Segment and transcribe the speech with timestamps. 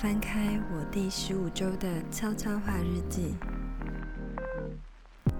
[0.00, 3.34] 翻开我第十五周的悄悄话日记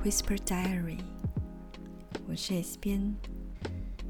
[0.03, 0.99] ，Whisper Diary。
[2.29, 3.15] 我是 S 编。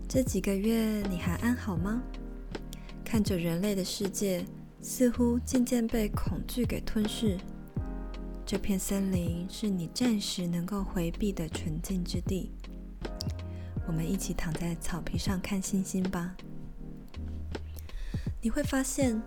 [0.08, 2.02] 这几个月你还安好吗？
[3.04, 4.42] 看着人类的世界
[4.80, 7.36] 似乎渐渐被恐惧给吞噬，
[8.46, 12.52] 这片森林是你暂时能够回避的纯净之地。
[13.86, 16.34] 我们一起躺在草皮上看星星吧。
[18.40, 19.20] 你会发现，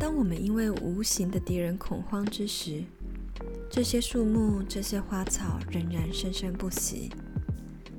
[0.00, 2.82] 当我们因为无形的敌人恐慌之时，
[3.70, 7.10] 这些树木、这些花草仍然生生不息。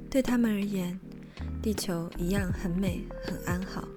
[0.10, 1.00] 对他们而言，
[1.62, 3.88] 地球一样很美、很安好，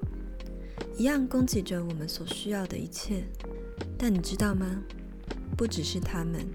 [0.98, 3.24] 一样供给着我们所需要的一切。
[3.96, 4.82] 但你知道吗？
[5.56, 6.46] 不只是他们，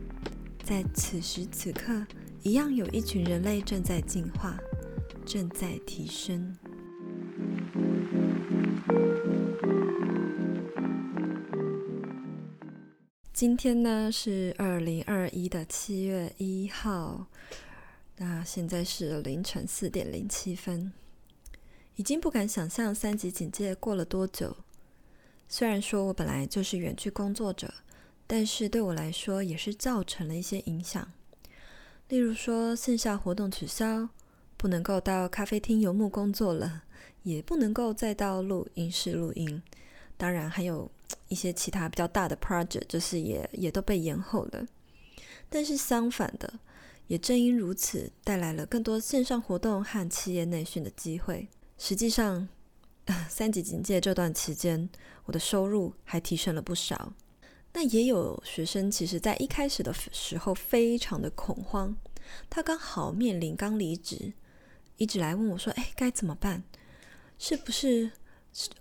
[0.63, 2.05] 在此时此刻，
[2.43, 4.55] 一样有一群人类正在进化，
[5.26, 6.55] 正在提升。
[13.40, 17.26] 今天呢是二零二一的七月一号，
[18.18, 20.91] 那现在是凌晨四点零七分，
[21.95, 24.57] 已经不敢想象三级警戒过了多久。
[25.48, 27.73] 虽然说我本来就是远距工作者，
[28.27, 31.10] 但是对我来说也是造成了一些影响，
[32.10, 34.10] 例如说线下活动取消，
[34.57, 36.84] 不能够到咖啡厅游牧工作了，
[37.23, 39.63] 也不能够再到录音室录音，
[40.17, 40.91] 当然还有。
[41.27, 44.65] 一些其他比较大的 project，就是也也都被延后了。
[45.49, 46.60] 但是相反的，
[47.07, 51.48] 也正因如此，带来了更多线上活动和企业内训的机会。
[51.77, 52.48] 实际上，
[53.27, 54.90] 三级警戒这段期间，
[55.26, 57.13] 我的收入还提升了不少。
[57.73, 61.96] 那也有学生，其实在一开始的时候非常的恐慌，
[62.49, 64.34] 他刚好面临刚离职，
[64.97, 66.63] 一直来问我说：“哎，该怎么办？
[67.38, 68.12] 是不是？”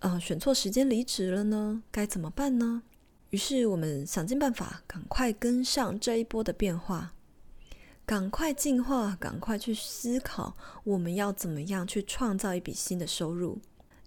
[0.01, 2.83] 呃，选错时间离职了呢，该怎么办呢？
[3.31, 7.15] 于是我们想尽办法，赶快跟上这一波的变化，
[8.07, 13.61] 赶快进化，赶快去思考我们要怎么样去创造一笔新的收入。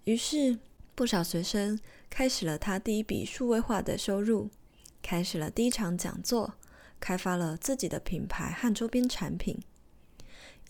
[0.04, 0.58] 于是
[0.94, 1.78] 不少学生
[2.10, 4.50] 开始了他第一笔数位化的收入，
[5.00, 6.54] 开始了第一场讲座，
[6.98, 9.62] 开发了自己的品牌和周边产品，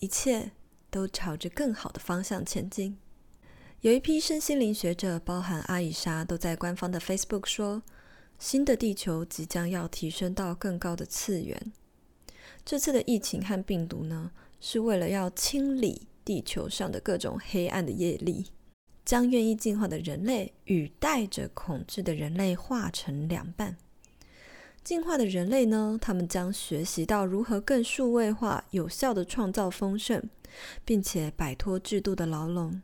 [0.00, 0.52] 一切
[0.90, 2.98] 都朝着更好的方向前进。
[3.82, 7.82] 有一批身心灵学者，包含阿以莎，都在官方的 Facebook 说，
[8.38, 11.72] 新的地球即将要提升到更高的次元。
[12.64, 18.46] 这次的疫情和病毒呢，是为了要清理地球上的各种黑暗的业力，
[19.04, 23.76] 将愿意进化的人类与带着恐惧的人类划成两半。
[24.84, 30.22] 进化的人类呢，他们将学习到如何更数位化、有效地创造丰盛，
[30.84, 32.80] 并且摆脱制度的牢笼。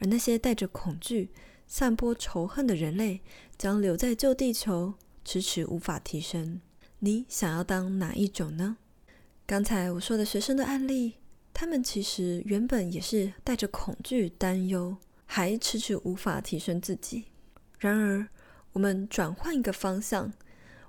[0.00, 1.30] 而那些带着恐惧、
[1.66, 3.20] 散播仇恨的人类，
[3.56, 4.94] 将留在旧地球，
[5.24, 6.60] 迟迟无法提升。
[6.98, 8.76] 你想要当哪一种呢？
[9.46, 11.14] 刚才我说的学生的案例，
[11.52, 14.96] 他们其实原本也是带着恐惧、担忧，
[15.26, 17.24] 还迟迟无法提升自己。
[17.78, 18.28] 然而，
[18.72, 20.32] 我们转换一个方向，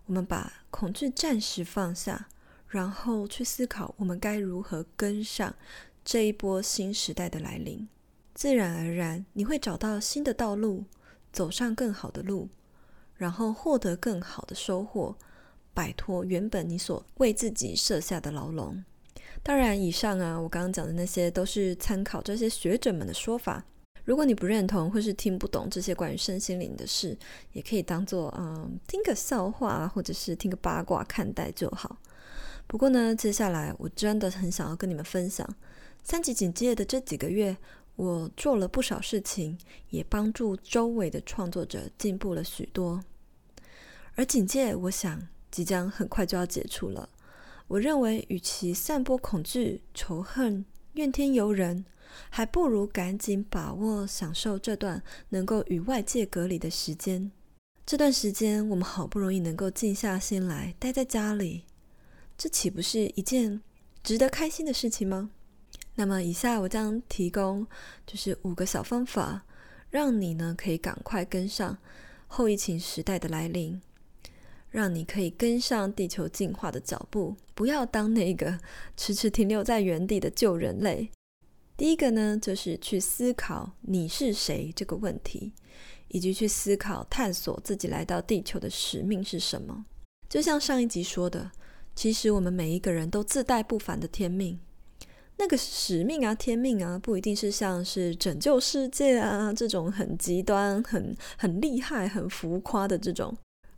[0.06, 2.28] 我们把恐惧暂时放下，
[2.68, 5.56] 然后去思考我们该如何跟上
[6.06, 7.88] 这一波新时代的来临。
[8.42, 10.86] 自然而然，你会找到新的道路，
[11.32, 12.50] 走上更好的路，
[13.14, 15.16] 然后获得更好的收获，
[15.76, 18.84] 摆脱原本你所为自己设下的牢笼。
[19.44, 23.64] 当然，以上啊，我刚刚讲的那些都是参考这些学者们的说法。
[24.06, 27.16] 如果你不认同或是听不懂这些关于身心灵的事，
[27.54, 31.96] 也可以当做嗯听个笑话，或者是听个八卦看待就好。
[32.66, 35.48] 不过呢，接下来我真的很想要跟你们分享
[36.02, 37.56] 三级警戒的这几个月。
[38.02, 39.56] 我做了不少事情，
[39.92, 43.00] 也帮助周围的创作者进步了许多。
[44.16, 47.08] 而警戒，我想即将很快就要解除了。
[47.68, 51.86] 我认为，与其散播恐惧、仇恨、怨天尤人，
[52.32, 57.32] 还不如赶紧把握、享受这段能够与外界隔离的时间。
[57.86, 61.66] 这段时间，我们好不容易能够静下心来待在家里，
[62.36, 63.62] 这岂不是一件
[64.02, 65.30] 值得开心的事情吗？
[66.02, 67.68] 那么，以下我将提供
[68.08, 69.46] 就是五个小方法，
[69.92, 71.78] 让你呢可以赶快跟上
[72.26, 73.80] 后疫情时代的来临，
[74.72, 78.60] 让你可以跟上地球进化的脚步，不要当那个
[78.98, 81.12] 迟迟停留在原地的旧人类。
[81.78, 85.54] 第一个呢，就是去思考你是谁这个问题，
[86.08, 89.86] 以及去思考探索自己来到地球的使命是什么。
[90.28, 91.52] 就像上一集说的，
[91.94, 94.60] 其实我们每一个人都自带不凡的天命。
[95.42, 103.36] 那个使命啊，天命啊，不一定是像是拯救世界啊这种很极端、很很厉害、很浮夸的这种，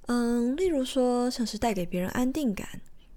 [0.07, 2.67] 嗯，例如说，像是带给别人安定感，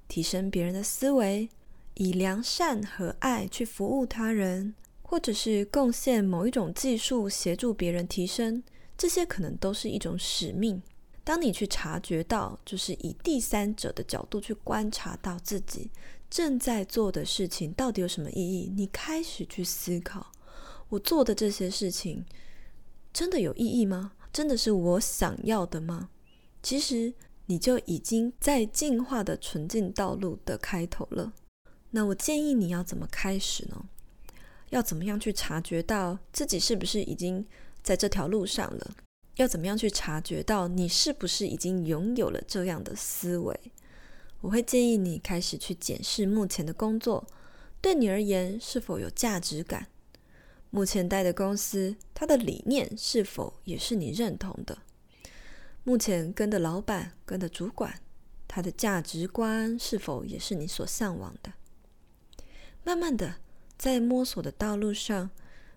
[0.07, 1.49] 提升别人的思维，
[1.95, 8.63] 以良善和爱去服务他人，或者是贡献某一种技术协助别人提升，
[8.97, 10.81] 这些可能都是一种使命。
[11.25, 15.91] 当你去察觉到，就是以第三者的角度去观察到自己
[16.29, 20.33] 正在做的事情到底有什么意义，你开始去思考，
[20.89, 22.25] 我做的这些事情
[23.13, 24.13] 真的有意义吗？
[24.33, 26.11] 真的是我想要的吗？
[26.63, 27.15] 其实
[27.47, 31.33] 你就已经在进化的纯净道路的开头了。
[31.91, 33.87] 那我建议你要怎么开始呢？
[34.71, 37.47] 要怎么样去察觉到自己是不是已经
[37.83, 38.97] 在这条路上了？
[39.37, 43.59] 要怎么样去察觉到你是不是已经拥有了这样的思维？
[44.47, 47.27] 我会建议你开始去检视目前的工作，
[47.81, 49.89] 对你而言是否有价值感？
[50.71, 54.79] 目前待的公司，它的理念是否也是你认同的？
[55.83, 58.01] 目前跟的老板、跟的主管，
[58.47, 61.53] 他的价值观是否也是你所向往的？
[62.85, 63.39] 慢慢的，
[63.77, 65.29] 在摸索的道路上，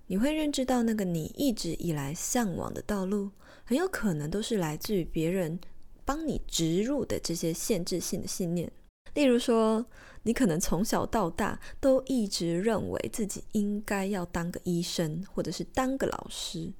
[0.05, 3.31] 你会认知到那个你一直以来向往的道路。
[3.63, 5.59] 很有可能都是来自于别人
[6.09, 8.71] 帮你植入的这些限制性的信念。
[9.13, 9.85] 例如说，
[10.23, 16.73] 你可能从小到大都一直认为自己应该要当个医生，或者是当个老师。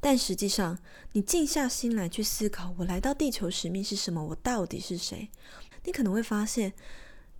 [0.00, 0.76] 但实际上，
[1.12, 4.20] 你静下心来去思考，我来到地球使命是什么？
[4.24, 5.28] 我到底是谁？
[5.84, 6.72] 你可能会发现，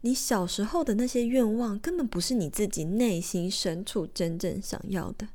[0.02, 5.26] 你小时候的那些愿望根本不是你自己内心深处真正想要的。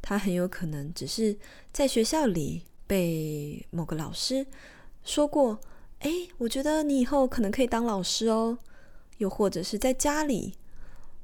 [0.00, 1.36] 它很有可能只是
[1.70, 2.62] 在学校里。
[2.88, 4.46] 被某个老师
[5.04, 5.58] 说过，
[6.00, 8.58] 哎，我觉得你以后可能可以当老师哦。
[9.18, 10.54] 又或者是在家里，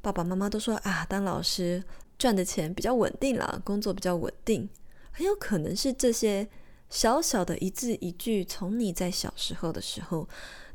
[0.02, 1.84] 爸爸妈妈都说啊，当老师
[2.18, 4.68] 赚的钱比较稳定啦，工作比较稳定。
[5.12, 6.48] 很有可能是这些
[6.90, 10.28] 小小的一字一句，从你在小时候的时候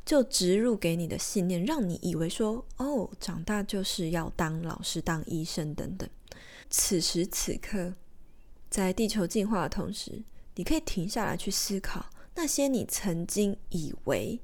[0.05, 6.09] 就植入给你的信念，让你以为说，哦，长大就是要当老师、当医生等等。
[6.69, 7.93] 此时此刻，
[8.69, 10.23] 在地球进化的同时。
[10.55, 12.05] 你可以停下来去思考，
[12.41, 14.39] 那些你曾经以为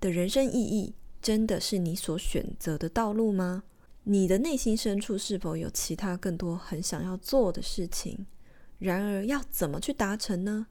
[0.00, 3.64] 的人生意义，真的是你所选择的道路吗？
[4.04, 8.26] 你的内心深处是否有其他更多很想要做的事情？
[8.78, 10.68] 然而，要怎么去达成呢？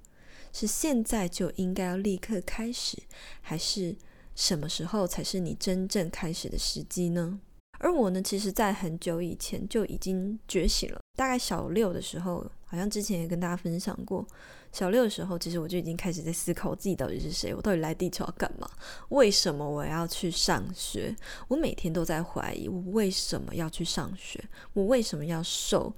[0.53, 2.97] 是现在就应该要立刻开始，
[3.41, 3.97] 还是
[4.33, 7.41] 什么时候才是你真正开始的时机呢？
[7.79, 12.45] 而我呢，其实在很久以前就已经觉醒了，大概小六的时候。
[12.71, 14.23] 好像之前也跟大家分享过，
[14.71, 18.69] 小六的时候，其实我就已经开始在思考我自己到底是谁，我到底来地球要干嘛？
[19.09, 21.15] 为什么我要去上学？
[21.47, 24.39] 我每天都在怀疑，我为什么要去上学？
[24.73, 25.91] 我为什么要受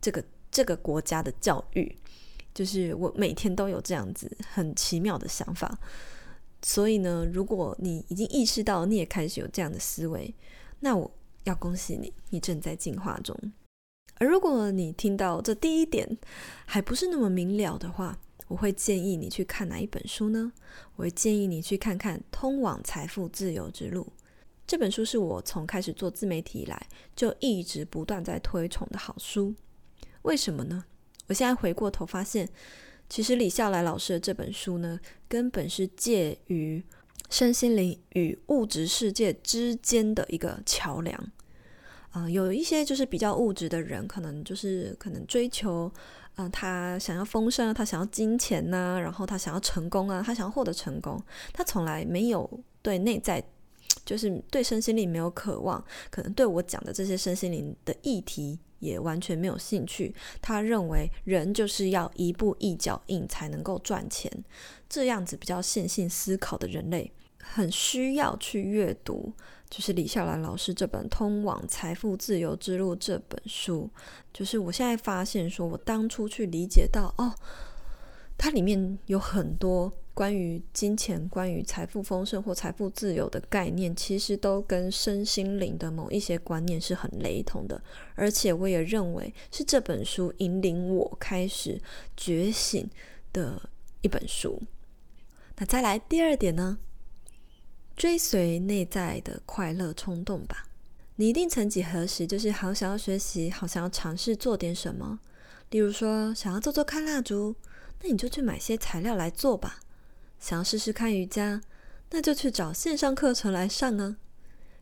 [0.00, 1.92] 这个这个国家的教育？
[2.54, 5.76] 就是我每天都有这样子很奇妙的想法。
[6.62, 10.32] 所以呢，如果你已经意识到，你也开始有这样的思维，
[10.78, 11.10] 那我
[11.44, 13.36] 要恭喜你，你正在进化中。
[14.16, 16.18] 而如果你听到这第一点
[16.64, 18.18] 还不是那么明了的话，
[18.48, 20.52] 我会建议你去看哪一本书呢？
[20.96, 24.04] 我会建议你去看看《通往财富自由之路》
[24.66, 26.86] 这本书，是我从开始做自媒体以来
[27.16, 29.54] 就一直不断在推崇的好书。
[30.22, 30.84] 为什么呢？
[31.26, 32.48] 我现在回过头发现，
[33.08, 36.84] 其实李笑来老师的这本书呢，根本是介于
[37.32, 41.32] 身心灵与物质世界之间的一个桥梁。
[42.10, 45.90] 啊、有一些就是比较物质的人，可能就是可能追求，
[46.34, 51.18] 啊、呃，他想要丰盛，他想要金钱呐、然后他想要成功啊，他想要获得成功，
[51.54, 53.42] 他从来没有对内在，
[54.04, 60.14] 就是对身心灵没有渴望，可能对我讲的这些身心灵的议题也完全没有兴趣。
[60.42, 64.30] 他认为人就是要一步一脚印才能够赚钱，
[64.86, 67.10] 这样子比较线性思考的人类，
[67.42, 69.32] 很需要去阅读。
[69.68, 73.88] 就是李笑来老师这本《通往财富自由之路》这本书，
[74.30, 77.34] 就是我现在发现，说我当初去理解到，哦，
[78.36, 87.82] 它里面有很多关于金钱、关于财富丰盛或财富自由的概念，其实都跟身心灵的某一些观念是很雷同的，
[88.14, 91.80] 而且我也认为是这本书引领我开始
[92.14, 92.86] 觉醒
[93.32, 93.70] 的
[94.02, 94.60] 一本书。
[95.56, 96.76] 那再来第二点呢？
[97.96, 100.68] 追随内在的快乐冲动吧。
[101.16, 105.20] 你一定曾几何时就是好想要学习，好想要尝试做点什么。
[105.70, 107.54] 例如说，想要做做看蜡烛，
[108.02, 109.80] 那你就去买些材料来做吧。
[110.38, 111.62] 想要试试看瑜伽，
[112.10, 114.16] 那就去找线上课程来上啊。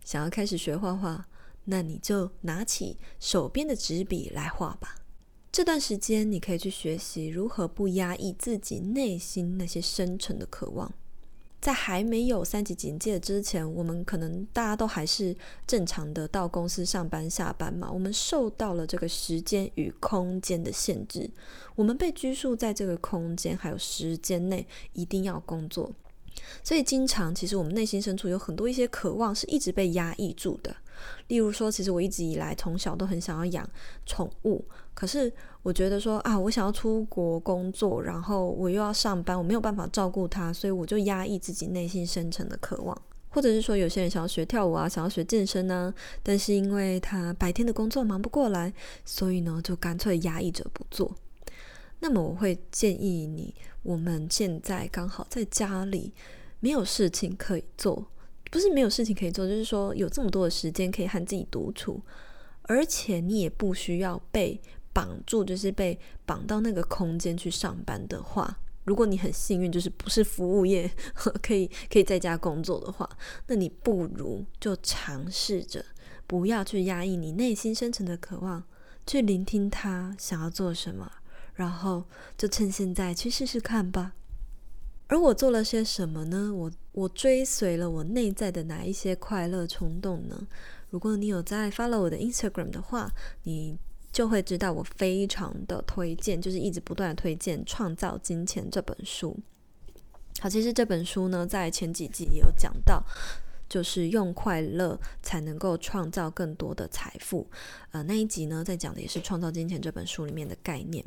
[0.05, 1.29] 想要开始学画画，
[1.64, 4.97] 那你就拿起手边的纸笔来画吧。
[5.52, 10.93] 这段时间，你可以去学习如何不压抑自己内心那些深沉的渴望。
[11.61, 15.37] 在还没有三级警戒之前，我们可能大家都还是
[15.67, 17.90] 正常的到公司上班下班嘛。
[17.93, 21.31] 我们受到了这个时间与空间的限制，
[21.75, 25.93] 我们被拘束在这个空间还有时间内，一定要工作。
[26.64, 30.75] 所以，经常其实我们内心深处有很多一些渴望是一直被压抑住的。
[31.29, 33.69] 例如说，其实我一直以来从小都很想要养
[34.07, 35.32] 宠物，可是
[35.62, 43.00] 我觉得说啊，我想要出国工作，然后我又要上班，我没有办法照顾他，所以我就压抑自己内心深层的渴望。
[43.32, 48.73] 或者是说，有些人想要学跳舞啊，想要学健身呢，但是因为他白天的工作忙不过来，
[49.04, 51.14] 所以呢，就干脆压抑着不做。
[52.00, 53.54] 那么，我会建议你，
[53.85, 56.12] 我们现在刚好在家里，
[56.59, 58.04] 没有事情可以做。
[58.50, 62.00] 不是没有事情可以做，就是说有这么多的时间可以和自己独处，
[62.62, 64.61] 而且你也不需要被
[64.92, 70.90] 绑住，就是被绑到那个空间去上班的话，如果你很幸运，就是不是服务业，
[71.42, 73.09] 可以可以在家工作的话，
[73.47, 75.85] 那你不如就尝试着
[76.26, 78.64] 不要去压抑你内心深层的渴望，
[79.06, 81.11] 去聆听他想要做什么，
[81.54, 82.04] 然后
[82.37, 84.14] 就趁现在去试试看吧。
[85.09, 86.52] 而我做了些什么呢？
[86.54, 90.47] 我我追随了我内在的哪一些快乐冲动呢？
[90.90, 93.76] 如果你有在 follow 我的 Instagram 的话，你
[94.12, 99.37] 就会知道我非常的推荐，就是一直不断的推荐《创造金钱》这本书。
[100.40, 103.02] 好，其实这本书呢，在前几集也有讲到，
[103.69, 107.47] 就是用快乐才能够创造更多的财富。
[107.93, 111.05] 呃，那一集呢，在讲的也是《创造金钱》这本书里面的概念，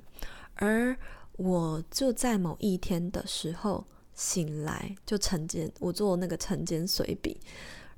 [0.55, 0.95] 而
[1.37, 3.85] 我就在某一天的时候。
[4.15, 7.35] 醒来就晨间，我做那个晨间随笔，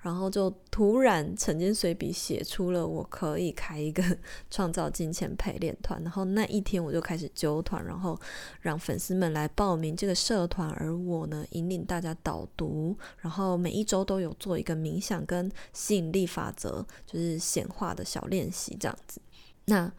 [0.06, 4.04] 然后就突然曾经随笔写出了我可以开一个
[4.52, 8.16] 创造金钱陪练团，然后那一天我就开始揪团，然后
[8.62, 19.20] 让粉丝们来报名这个社团，而我呢引领大家导读，然后每一周都有做一个冥想跟吸引力法则，就是显化的小练习这样子。
[19.66, 19.92] 那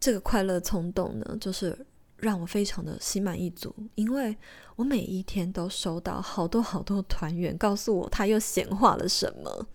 [0.00, 1.86] 这个快乐冲动呢，就是。
[2.20, 4.36] 让我非常的心满意足，因为
[4.76, 9.66] 我每一天都收到好多好多团员告诉我他又显化了什么。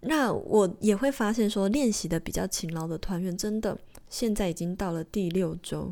[0.00, 5.90] 那我也会发现说，练习的比较勤劳的团员，真的现在已经到了第六周，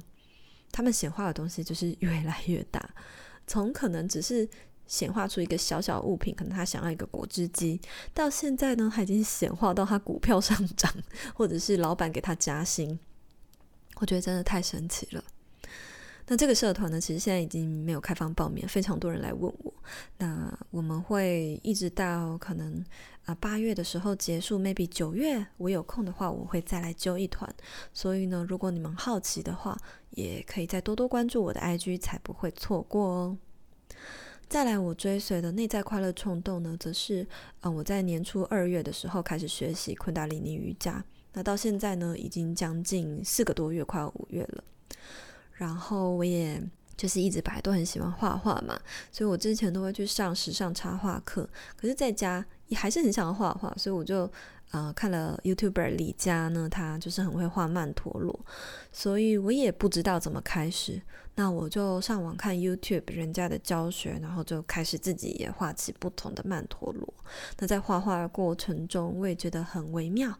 [0.70, 2.90] 他们显化的东西就是越来越大。
[3.46, 4.48] 从可能只是
[4.86, 7.80] 显化出一个小小物品，可能他想要一个果汁机，
[8.12, 10.92] 到现在呢，他已经显化到他股票上涨，
[11.34, 12.98] 或者是老板给他加薪。
[14.02, 15.22] 我觉得真的太神奇了。
[16.26, 19.72] 那这个社团呢，其实现在已经没有开放报名，非常多人来问我。
[20.18, 22.84] 那我们会一直到可能
[23.26, 27.48] 啊八月的时候结束，maybe 九月我有空的话，我会再来揪一团。
[27.92, 29.78] 所以呢，如果你们好奇的话，
[30.10, 33.38] 也可以再多多关注我的 IG，才不会错过哦。
[34.48, 37.24] 再来，我追随的内在快乐冲动呢，则是
[37.60, 41.04] 啊我在年初二月的时候开始学习昆达里尼瑜伽。
[41.32, 44.64] 那到现在呢，已经将近四个多月，快五月了。
[45.52, 46.62] 然后我也
[46.96, 48.78] 就是一直本来都很喜欢画画嘛，
[49.10, 51.48] 所以我之前都会去上时尚插画课。
[51.76, 54.30] 可是在家也还是很想要画画，所以我就
[54.72, 58.38] 呃看了 YouTuber 李佳呢，他就是很会画曼陀罗，
[58.90, 61.00] 所以我也不知道怎么开始。
[61.34, 67.14] 那我就上网看 YouTube 人家的教学，然后就开始自己也画起不同的曼陀罗。
[67.58, 70.38] 那在画画的过程中，我也觉得很微妙。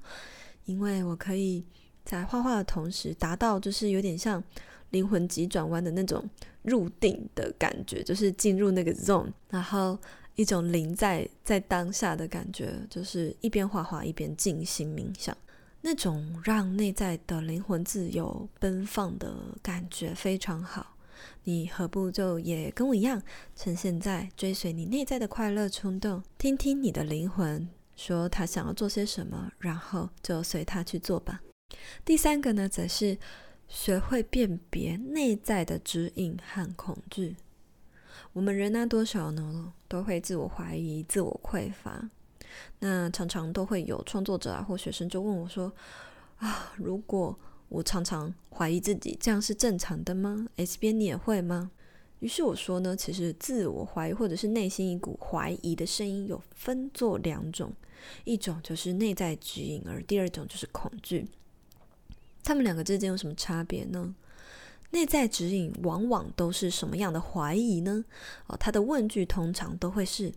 [0.64, 1.64] 因为我可以
[2.04, 4.42] 在画画的同时，达到就是有点像
[4.90, 6.28] 灵魂急转弯的那种
[6.62, 9.98] 入定的感觉，就是进入那个 zone，然后
[10.34, 15.36] 一种临在在当下的感觉，就是一边画画一边静心冥想，
[15.80, 20.96] 那种让内在的灵魂自由奔放的感觉非常好。
[21.44, 23.22] 你何不就也跟我一样，
[23.54, 27.68] 趁现在追随你内在的快乐冲动，听听你的灵魂。
[27.96, 31.40] 说他想要做些什么，然后就随他去做吧。
[32.04, 33.18] 第三个呢，则是
[33.68, 37.36] 学会辨别内在的指引和恐惧。
[38.32, 42.10] 我们人呢，多少呢，都会自我怀疑、自我匮乏。
[42.80, 45.72] 那常常都会有创作者啊或学生就问我说
[46.36, 51.70] ：“啊，如果我常常怀疑自己，这样是正常的吗？S 边你也会吗？”
[52.22, 57.72] 于是我说呢，其实自我怀疑或者是内心一股怀疑的声音有分作两种，
[58.22, 61.26] 一种就是内在指引，而第二种就是恐惧。
[62.44, 64.14] 他们两个之间有什么差别呢？
[64.90, 68.04] 内在指引往往都是什么样的怀疑呢？
[68.46, 70.32] 哦，他的问句通常都会是：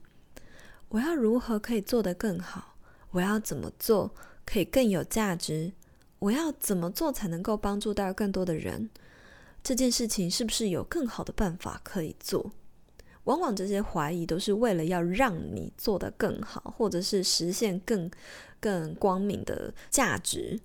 [0.90, 2.76] 我要如何可以做得更好？
[3.12, 4.12] 我要怎么做
[4.44, 5.72] 可以更有价值？
[6.18, 8.90] 我要怎么做才能够帮助到更多的人？
[9.66, 12.52] 这件事情是不是有更好的办法可以做？
[13.24, 18.08] 往往这些怀疑都是为了要让你做得更好，或者是实现更
[18.60, 20.60] 更光明的价值。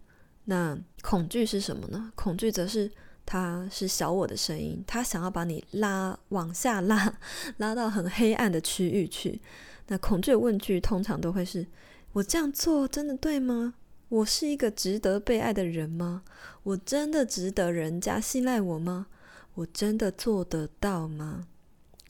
[0.45, 2.13] 那恐惧是什么呢？
[2.15, 2.93] 恐惧则是
[3.25, 7.19] 它是小我的声音，它想要把你拉往下拉，
[7.57, 9.41] 拉到很黑暗的区域去。
[9.87, 11.67] 那恐惧的问句通常都会是：
[12.13, 13.73] 我这样做真的对吗？
[14.11, 16.25] 我是一个值得被爱的人吗？
[16.65, 19.07] 我真的值得人家信赖我吗？
[19.55, 21.47] 我真的做得到吗？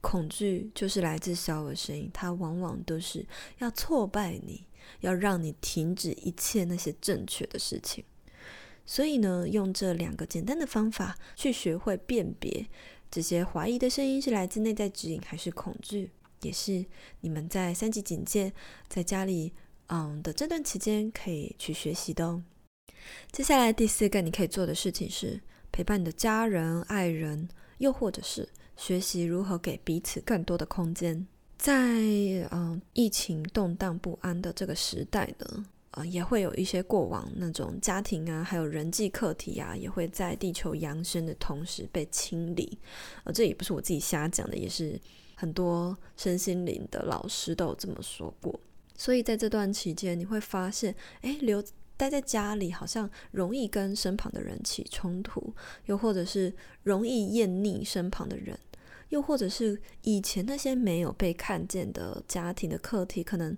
[0.01, 3.27] 恐惧就是来自小我声音，它往往都是
[3.59, 4.67] 要挫败你，
[5.01, 8.03] 要让你停止一切那些正确的事情。
[8.87, 12.67] 所以呢，用这两个简单的方法去学会辨别
[13.11, 16.87] 这些怀疑的声音是来自内在指引还是恐惧，也是
[17.21, 18.55] 你们在三级警戒
[18.89, 19.53] 在家里
[19.91, 22.43] 嗯的这段期间可以去学习的哦。
[23.31, 31.27] 接下来第四个你可以做的事情是陪伴你的家人、爱人，又或者是学习如何给彼此更多的空间。
[31.59, 31.75] 在
[32.51, 35.67] 嗯疫情动荡不安的这个时代呢。
[35.93, 42.79] 呃，也会有一些过往那种家庭啊，还有人际课题啊，也会在地球扬升的同时被清理。
[43.25, 44.97] 呃，这也不是我自己瞎讲的，也是
[45.35, 48.61] 很多身心灵的老师都有这么说过。
[49.01, 51.65] 所以在这段期间，你会发现，哎，留
[51.97, 55.55] 待在家里好像容易跟身旁的人起冲突，
[55.87, 58.59] 又或者是容易厌腻身旁的人。
[59.09, 63.51] 又或者是以前那些没有被看见的家庭的课题，可能，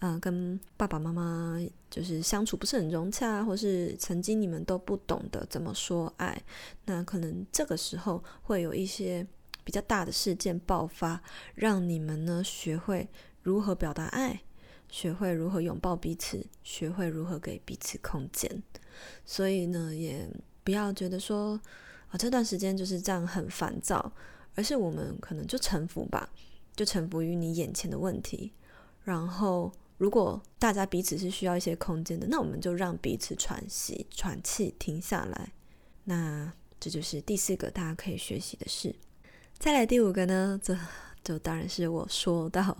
[0.00, 1.56] 啊、呃，跟爸爸妈妈
[1.88, 6.42] 就是相处不是很融洽，或是曾经你们都不懂得怎么说爱，
[6.86, 9.24] 那可能这个时候会有一些
[9.62, 11.22] 比较大的事件爆发，
[11.54, 13.08] 让你们呢学会
[13.42, 14.42] 如何表达爱，
[14.88, 18.62] 学会如何拥抱彼此，学会如何给彼此空间。
[19.24, 20.28] 所以呢，也
[20.64, 21.60] 不要觉得说
[22.08, 24.12] 啊，这段时间就是这样很烦躁。
[24.54, 26.28] 而是我们可能就臣服吧，
[26.74, 28.52] 就臣服于你眼前的问题。
[29.04, 35.52] 然后，如果大家彼此是需要一些空间的，那我们就让彼此喘息、喘气，停下来。
[36.02, 38.92] 那这就是第四个大家可以学习的事。
[39.56, 40.60] 再来第五个呢，
[41.22, 42.76] 就当然是我说到，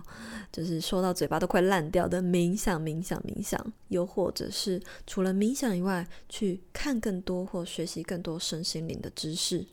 [0.51, 9.65] 就是说到嘴巴都快烂掉的冥想、冥想、冥想，又或者是除了冥想以外，去看更多或学习更多身心灵的知识。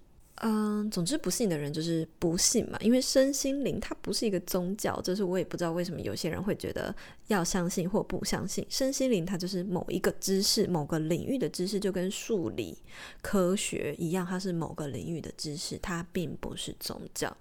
[0.42, 6.94] 嗯，总之不信的人就是不信嘛，因为身心灵它不是一个宗教，就是我也不知道为什么有些人会觉得
[7.28, 8.62] 要相信或不相信。
[8.68, 12.76] 身心灵它就是某一个知识、某个领域的知识，就跟数理
[13.22, 17.34] 科学一样，它是某个领域的知识，它并不是宗教。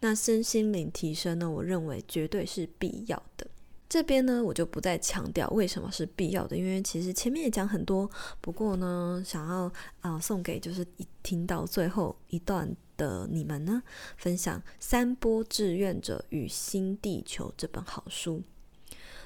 [0.00, 3.46] 那身心灵提升呢，我认为绝对是必要的。
[3.88, 8.10] 这边呢，我就不再强调为什么是必要的，因为其实前面也讲很多。
[8.40, 13.80] 不过呢，想要啊、送给就是一听到最后一段的你们呢，
[14.16, 18.42] 分享《三波志愿者与新地球》这本好书。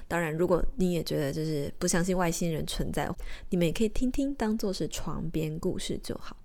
[0.07, 3.09] 当然，如果你也觉得就是不相信外星人存在，
[3.49, 6.37] 你们也可以听听，当做是床边故事就好。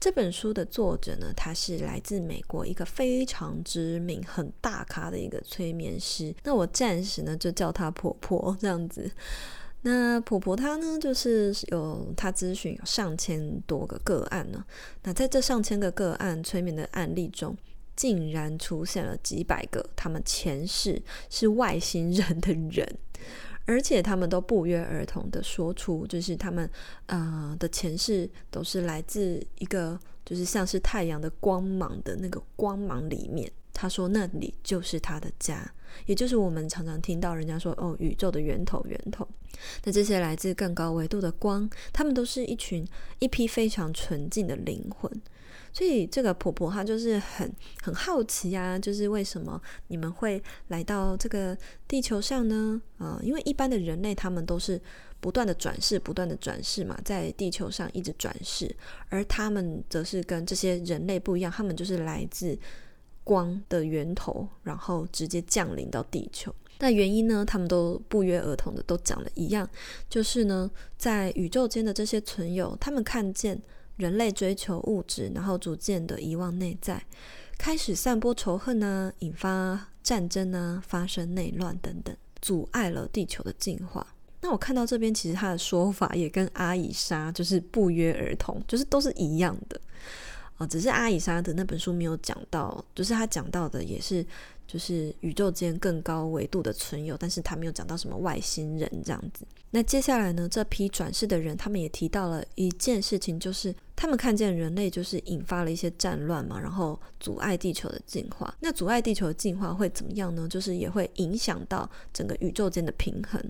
[0.00, 6.34] 这本书的作者呢，他是来自美国一个非常知名、很大咖的一个催眠师。
[6.44, 9.10] 那我暂时呢就叫他婆婆这样子。
[9.82, 14.64] 那婆婆她呢，就是有她咨询有上千多个个案呢。
[15.04, 17.56] 那在这上千个个案催眠的案例中，
[17.94, 22.98] 竟然出现了几百个他们前世是外星人的人。
[23.68, 26.68] 而且他们都不约而同的说出，就是他们
[27.04, 33.52] 呃的前世都是来自一个就是像是太阳的光芒的那个光芒里面。
[33.74, 35.70] 他说那里就是他的家，
[36.06, 39.28] 也就是我们常常听到人家说哦，宇宙的源头源头。
[39.84, 45.12] 那这些来自更高维度的光，他们都是一群一批非常纯净的灵魂。
[45.78, 47.48] 所以这个婆婆她就是很
[47.80, 52.82] 很好奇啊，就是为什么你们会来到这个地球上呢？
[52.96, 54.80] 啊、呃，因为一般的人类他们都是
[55.20, 58.74] 不断的转世，不断的转世嘛，在地球上一直转世，
[59.08, 62.58] 而他们则是跟这些人类不一样，他们就是来自
[63.22, 66.52] 光的源头，然后直接降临到地球。
[66.80, 67.44] 那原因呢？
[67.44, 69.70] 他们都不约而同的都讲了一样，
[70.10, 73.62] 就是呢，在宇宙间的这些存有，他们看见。
[73.98, 77.04] 人类追求物质，然后逐渐的遗忘内在，
[77.58, 84.06] 开始散播仇恨啊，引发战争啊，发生内乱等等，阻碍了地球的进化。
[84.40, 89.80] 那我看到这边，其实他的说法也跟阿以莎就是不约而同，就是都是一样的。
[90.58, 94.26] 啊，只是阿以沙的那本书没有讲到，就是他讲到的也是
[94.66, 99.46] 就是宇宙间更高维度的存有，但是他没有讲到什么外星人这样子。
[99.70, 108.52] 那接下来呢，这批转世的人他们也提到了一件事情，就是他们看见人类就是引发了一些战乱嘛，然后阻碍地球的进化。
[108.60, 110.48] 那阻碍地球的进化会怎么样呢？
[110.48, 113.40] 就是也会影响到整个宇宙间的平衡。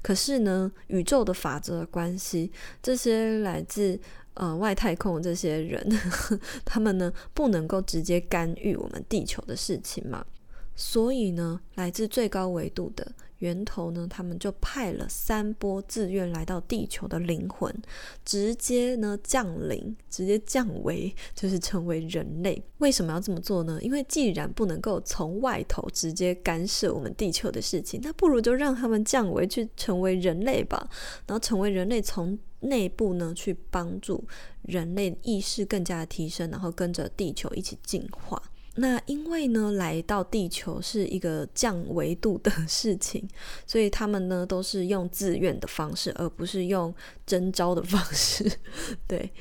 [0.00, 2.50] 可是呢，宇宙的法则的关系，
[2.82, 4.00] 这些来自。
[4.34, 5.86] 呃，外太空这些人，
[6.64, 10.24] 他们呢不能够直接干预我们地球的事情嘛，
[10.74, 13.12] 所以呢，来自最高维度的
[13.44, 17.70] 源头呢，他们就派了三波自愿来到地球的灵魂，
[18.24, 22.60] 直接呢降临，直接降维，就是成为人类。
[22.78, 23.78] 为什么要这么做呢？
[23.82, 30.88] 因为既然不能够从外头直接干涉我们地球的事情，那不如就让他们降维去成为人类吧，
[31.26, 32.38] 然后成为人类从。
[32.64, 34.24] 内部呢，去帮助
[34.62, 38.42] 人类意识更加的提升，然后跟着地球一起进化。
[38.76, 43.28] 那因为呢，来到地球是一个降维度的事情，
[43.66, 46.92] 所以他们呢都是用自愿的方式，而不是用
[47.24, 48.50] 征召的方式。
[49.06, 49.32] 对。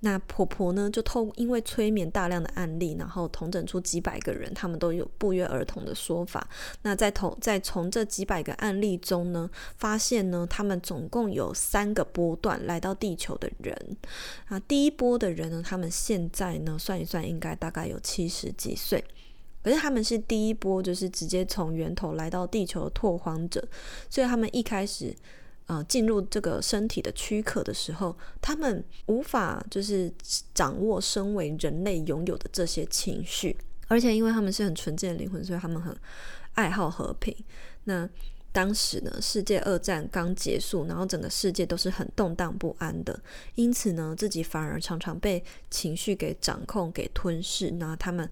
[0.00, 6.48] 那婆婆呢，就透因为催眠大量的案例，然后统整出几百个人，他们都有不约而同的说法。
[6.82, 13.96] 那在同在从这几百个案例中呢，发现呢，他们总共有三个波段来到地球的人。
[14.46, 19.04] 啊，第一波的人呢，他们现在呢算一算，应该大概有七十几岁。
[19.64, 23.66] 可是他们是第一波，就是直接从源头来到地球的拓荒者，
[24.08, 25.12] 所以他们一开始。
[25.68, 30.10] 呃，进入这个身体的躯壳的时候，他们无法就是
[30.54, 33.54] 掌握身为人类拥有的这些情绪，
[33.86, 35.94] 而且因为他们是很纯净的灵魂，所以他们很
[36.54, 37.36] 爱好和平。
[37.84, 38.08] 那
[38.50, 43.20] 当时呢，世界二战刚结束，然后整个世界都是很动荡不安的，
[43.54, 47.72] 因此呢，自己反而常常被情绪给掌控、给吞噬。
[47.72, 48.26] 那他们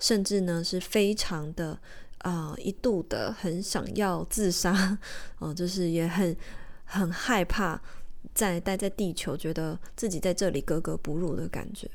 [0.00, 1.78] 甚至呢是非常的
[2.18, 4.98] 啊、一度的很想要自杀，
[5.38, 6.36] 哦、就是也很。
[6.90, 7.80] 很害怕
[8.34, 11.88] 再待在地球，觉得自己在这里格格不入的感觉。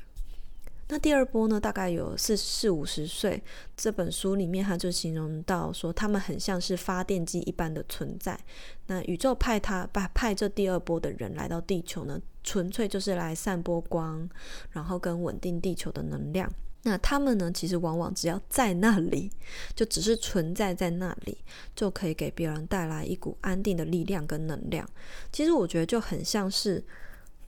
[0.88, 3.42] 那第二波呢，大概有四四五十岁。
[3.76, 8.38] 这本书里面他就形容到说，他们很像是发电机一般的存在。
[8.86, 14.28] 那宇宙派他把派这第二波的人来到地球呢，纯粹就是来散播光，
[14.70, 16.50] 然后跟稳定地球的能量。
[16.88, 19.28] 那他们呢，其实往往只要在那里，
[19.74, 21.36] 就只是存在在那里，
[21.74, 24.88] 就可以给别人带来一股安定的力量跟能量。
[25.32, 26.80] 其实我觉得就很像是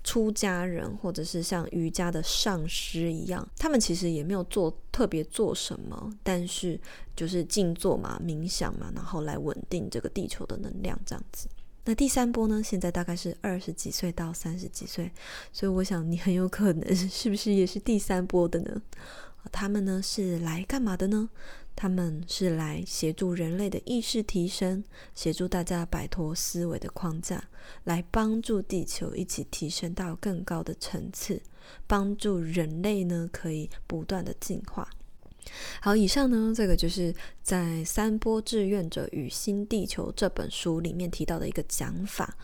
[0.03, 6.81] 出家人，或者是像瑜伽的上师一样，他们其实也没有做特别做什么，但是
[7.15, 11.47] 就是静坐嘛、冥想嘛，然后来稳定这个地球的能量这样子。
[11.85, 15.11] 那第三波呢，现在大概是二十几岁到三十几岁，
[15.53, 18.83] 所以我想你很有可能 是不是也是第三波的呢？
[19.51, 21.29] 他们呢是来干嘛的呢？
[21.75, 24.83] 他们是来协助人类的意识提升，
[25.15, 27.45] 协助大家摆脱思维的框架，
[27.85, 31.41] 来帮助地球一起提升到更高的层次，
[31.87, 34.89] 帮助人类呢可以不断的进化。
[35.81, 42.37] 好，以上呢这个就是在《三波志愿者与新地球》这本书里面提到的一个讲法。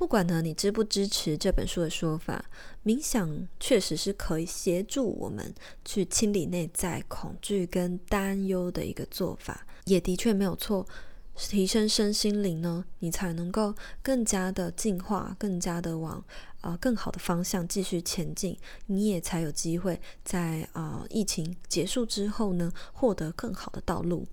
[0.00, 2.42] 不管呢，你支不支持这本书的说法，
[2.82, 10.86] 冥想确实是可以协助我们去清理内在恐惧跟担忧的一个做法，也的确没有错。
[11.34, 16.24] 提升身心灵呢，你才能够更加的进化，更加的往
[16.62, 24.26] 啊、更好的方向继续前进，你也才有机会在啊、疫情结束之后呢，获得更好的道路。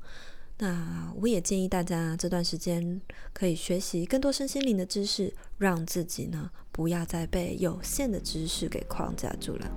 [0.59, 2.99] 那我也建议大家这段时间
[3.31, 9.71] 可以学习更多身心灵的知识，让自己呢不要再被有限的知识给框架住了。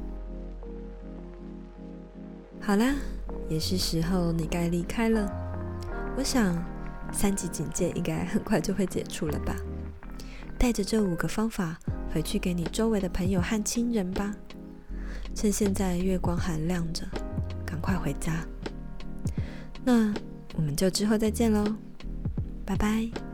[2.62, 2.94] 好啦，
[3.50, 5.30] 也是时候你该离开了。
[6.16, 6.56] 我想
[7.12, 9.54] 三级警戒应该很快就会解除了吧？
[10.58, 11.78] 带着这五个方法
[12.10, 14.34] 回去给你周围的朋友和亲人吧。
[15.34, 17.04] 趁现在月光还亮着，
[17.66, 18.46] 赶快回家。
[19.84, 20.14] 那。
[20.60, 21.64] 我们就之后再见喽，
[22.66, 23.29] 拜拜。